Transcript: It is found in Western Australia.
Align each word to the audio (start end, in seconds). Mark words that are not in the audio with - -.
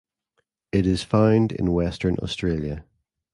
It 0.71 0.87
is 0.87 1.03
found 1.03 1.51
in 1.51 1.73
Western 1.73 2.15
Australia. 2.23 2.85